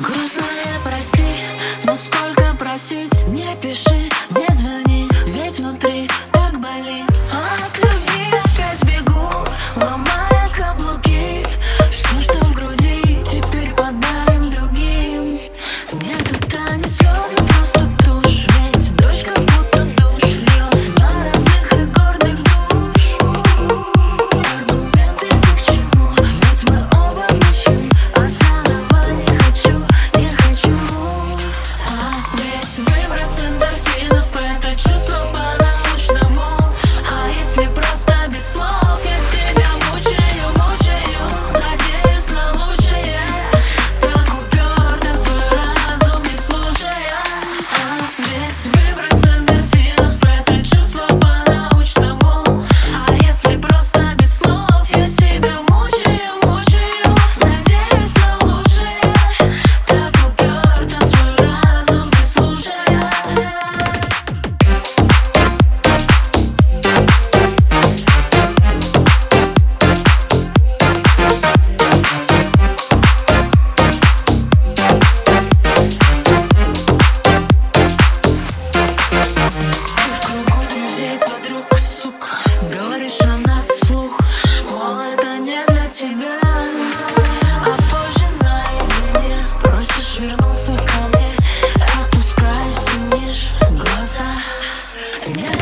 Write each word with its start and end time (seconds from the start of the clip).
Грустная, 0.00 0.80
прости, 0.84 1.24
но 1.84 1.96
сколько 1.96 2.54
просить 2.58 3.26
Не 3.28 3.56
пиши, 3.62 4.10